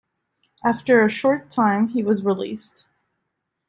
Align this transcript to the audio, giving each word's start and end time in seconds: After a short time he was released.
After 0.65 1.05
a 1.05 1.09
short 1.09 1.51
time 1.51 1.89
he 1.89 2.01
was 2.01 2.25
released. 2.25 2.87